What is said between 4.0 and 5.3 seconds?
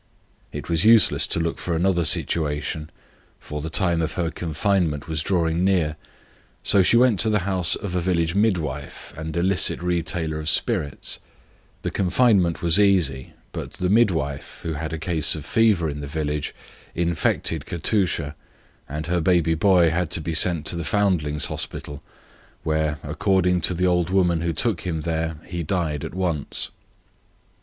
of her confinement was